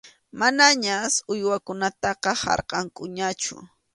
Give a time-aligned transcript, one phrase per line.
[0.41, 3.55] Manañas uywakunataqa harkʼankuñachu.